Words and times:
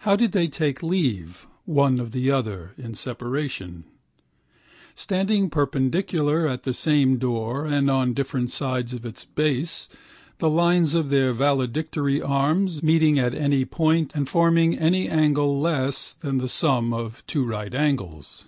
How 0.00 0.16
did 0.16 0.32
they 0.32 0.48
take 0.48 0.82
leave, 0.82 1.46
one 1.64 1.98
of 1.98 2.12
the 2.12 2.30
other, 2.30 2.72
in 2.76 2.92
separation? 2.92 3.84
Standing 4.94 5.48
perpendicular 5.48 6.46
at 6.46 6.64
the 6.64 6.74
same 6.74 7.16
door 7.16 7.64
and 7.64 7.90
on 7.90 8.12
different 8.12 8.50
sides 8.50 8.92
of 8.92 9.06
its 9.06 9.24
base, 9.24 9.88
the 10.40 10.50
lines 10.50 10.92
of 10.92 11.08
their 11.08 11.32
valedictory 11.32 12.20
arms, 12.20 12.82
meeting 12.82 13.18
at 13.18 13.32
any 13.32 13.64
point 13.64 14.12
and 14.14 14.28
forming 14.28 14.76
any 14.78 15.08
angle 15.08 15.58
less 15.58 16.12
than 16.12 16.36
the 16.36 16.46
sum 16.46 16.92
of 16.92 17.26
two 17.26 17.42
right 17.46 17.74
angles. 17.74 18.44